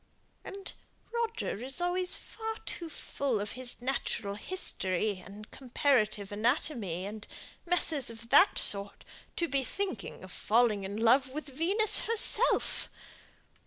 "And 0.43 0.73
Roger 1.13 1.63
is 1.63 1.79
always 1.79 2.15
far 2.15 2.55
too 2.65 2.89
full 2.89 3.39
of 3.39 3.51
his 3.51 3.83
natural 3.83 4.33
history 4.33 5.19
and 5.19 5.51
comparative 5.51 6.31
anatomy, 6.31 7.05
and 7.05 7.27
messes 7.67 8.09
of 8.09 8.29
that 8.29 8.57
sort, 8.57 9.05
to 9.35 9.47
be 9.47 9.63
thinking 9.63 10.23
of 10.23 10.31
falling 10.31 10.83
in 10.83 10.97
love 10.97 11.29
with 11.29 11.45
Venus 11.49 11.99
herself. 12.07 12.89